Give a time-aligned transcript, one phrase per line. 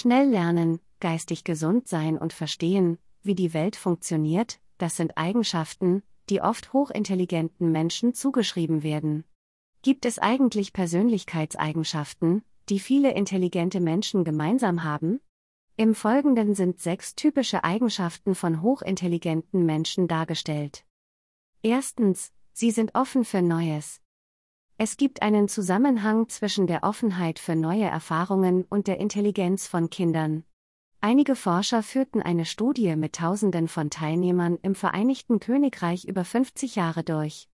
[0.00, 6.40] Schnell lernen, geistig gesund sein und verstehen, wie die Welt funktioniert, das sind Eigenschaften, die
[6.40, 9.24] oft hochintelligenten Menschen zugeschrieben werden.
[9.82, 15.18] Gibt es eigentlich Persönlichkeitseigenschaften, die viele intelligente Menschen gemeinsam haben?
[15.76, 20.84] Im Folgenden sind sechs typische Eigenschaften von hochintelligenten Menschen dargestellt.
[21.60, 24.00] Erstens, sie sind offen für Neues.
[24.80, 30.44] Es gibt einen Zusammenhang zwischen der Offenheit für neue Erfahrungen und der Intelligenz von Kindern.
[31.00, 37.02] Einige Forscher führten eine Studie mit Tausenden von Teilnehmern im Vereinigten Königreich über 50 Jahre
[37.02, 37.48] durch.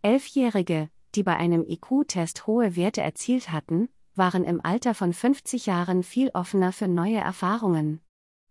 [0.00, 6.02] Elfjährige, die bei einem IQ-Test hohe Werte erzielt hatten, waren im Alter von 50 Jahren
[6.02, 8.00] viel offener für neue Erfahrungen.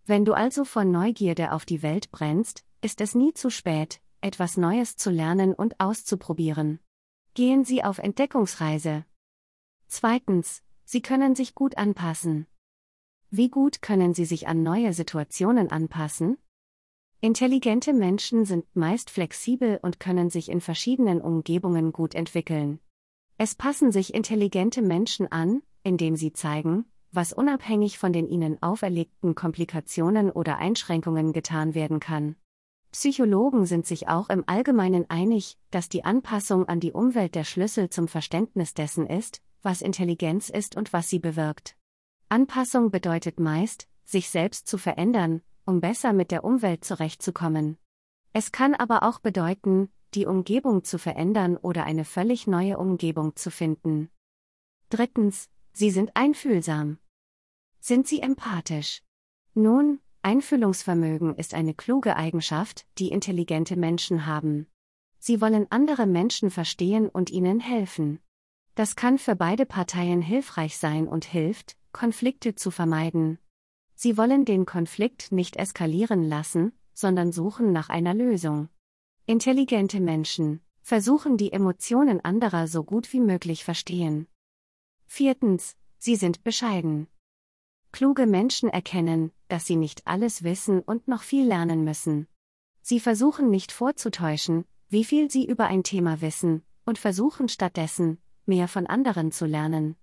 [0.05, 4.55] Wenn du also von Neugierde auf die Welt brennst, ist es nie zu spät, etwas
[4.55, 6.79] Neues zu lernen und auszuprobieren.
[7.33, 9.05] Gehen Sie auf Entdeckungsreise.
[9.87, 12.47] Zweitens, Sie können sich gut anpassen.
[13.29, 16.37] Wie gut können Sie sich an neue Situationen anpassen?
[17.21, 22.79] Intelligente Menschen sind meist flexibel und können sich in verschiedenen Umgebungen gut entwickeln.
[23.37, 29.35] Es passen sich intelligente Menschen an, indem sie zeigen, was unabhängig von den ihnen auferlegten
[29.35, 32.35] Komplikationen oder Einschränkungen getan werden kann.
[32.91, 37.89] Psychologen sind sich auch im Allgemeinen einig, dass die Anpassung an die Umwelt der Schlüssel
[37.89, 41.75] zum Verständnis dessen ist, was Intelligenz ist und was sie bewirkt.
[42.29, 47.77] Anpassung bedeutet meist, sich selbst zu verändern, um besser mit der Umwelt zurechtzukommen.
[48.33, 53.51] Es kann aber auch bedeuten, die Umgebung zu verändern oder eine völlig neue Umgebung zu
[53.51, 54.09] finden.
[54.89, 56.97] Drittens, sie sind einfühlsam.
[57.79, 59.03] Sind sie empathisch?
[59.53, 64.67] Nun, Einfühlungsvermögen ist eine kluge Eigenschaft, die intelligente Menschen haben.
[65.17, 68.19] Sie wollen andere Menschen verstehen und ihnen helfen.
[68.75, 73.39] Das kann für beide Parteien hilfreich sein und hilft, Konflikte zu vermeiden.
[73.95, 78.69] Sie wollen den Konflikt nicht eskalieren lassen, sondern suchen nach einer Lösung.
[79.25, 84.27] Intelligente Menschen versuchen die Emotionen anderer so gut wie möglich verstehen.
[85.05, 87.07] Viertens, sie sind bescheiden.
[87.91, 92.27] Kluge Menschen erkennen, dass sie nicht alles wissen und noch viel lernen müssen.
[92.81, 98.67] Sie versuchen nicht vorzutäuschen, wie viel sie über ein Thema wissen, und versuchen stattdessen, mehr
[98.67, 99.95] von anderen zu lernen.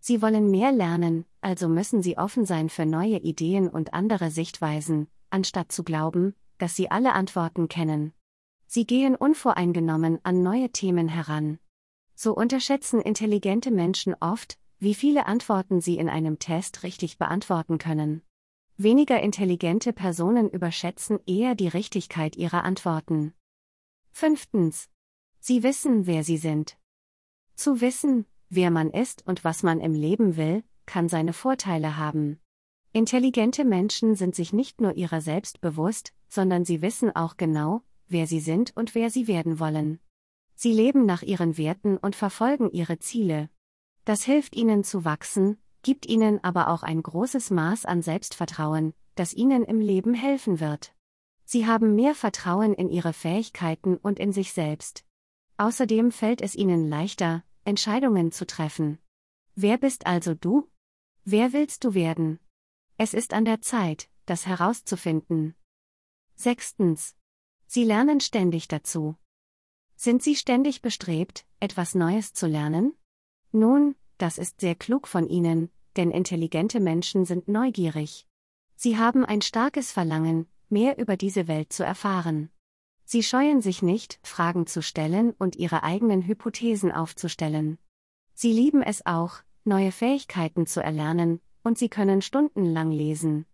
[0.00, 5.08] Sie wollen mehr lernen, also müssen sie offen sein für neue Ideen und andere Sichtweisen,
[5.30, 8.12] anstatt zu glauben, dass sie alle Antworten kennen.
[8.66, 11.58] Sie gehen unvoreingenommen an neue Themen heran.
[12.14, 18.22] So unterschätzen intelligente Menschen oft, wie viele Antworten sie in einem Test richtig beantworten können.
[18.80, 23.34] Weniger intelligente Personen überschätzen eher die Richtigkeit ihrer Antworten.
[24.12, 24.88] Fünftens.
[25.40, 26.78] Sie wissen, wer sie sind.
[27.56, 32.38] Zu wissen, wer man ist und was man im Leben will, kann seine Vorteile haben.
[32.92, 38.28] Intelligente Menschen sind sich nicht nur ihrer selbst bewusst, sondern sie wissen auch genau, wer
[38.28, 39.98] sie sind und wer sie werden wollen.
[40.54, 43.50] Sie leben nach ihren Werten und verfolgen ihre Ziele.
[44.04, 49.32] Das hilft ihnen zu wachsen, gibt ihnen aber auch ein großes Maß an Selbstvertrauen, das
[49.32, 50.94] ihnen im Leben helfen wird.
[51.46, 55.06] Sie haben mehr Vertrauen in ihre Fähigkeiten und in sich selbst.
[55.56, 58.98] Außerdem fällt es ihnen leichter, Entscheidungen zu treffen.
[59.54, 60.68] Wer bist also du?
[61.24, 62.38] Wer willst du werden?
[62.98, 65.54] Es ist an der Zeit, das herauszufinden.
[66.34, 67.16] Sechstens.
[67.66, 69.16] Sie lernen ständig dazu.
[69.96, 72.92] Sind Sie ständig bestrebt, etwas Neues zu lernen?
[73.52, 78.26] Nun, das ist sehr klug von Ihnen, denn intelligente Menschen sind neugierig.
[78.76, 82.50] Sie haben ein starkes Verlangen, mehr über diese Welt zu erfahren.
[83.04, 87.78] Sie scheuen sich nicht, Fragen zu stellen und ihre eigenen Hypothesen aufzustellen.
[88.34, 93.46] Sie lieben es auch, neue Fähigkeiten zu erlernen, und sie können stundenlang lesen.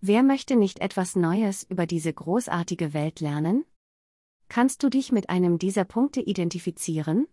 [0.00, 3.64] Wer möchte nicht etwas Neues über diese großartige Welt lernen?
[4.48, 7.26] Kannst du dich mit einem dieser Punkte identifizieren?